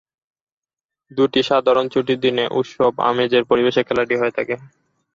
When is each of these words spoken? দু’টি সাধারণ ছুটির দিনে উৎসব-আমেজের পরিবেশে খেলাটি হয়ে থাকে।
দু’টি 1.11 1.41
সাধারণ 1.43 1.85
ছুটির 1.89 2.19
দিনে 2.19 2.43
উৎসব-আমেজের 2.59 3.43
পরিবেশে 3.49 3.81
খেলাটি 3.87 4.15
হয়ে 4.17 4.35
থাকে। 4.37 4.55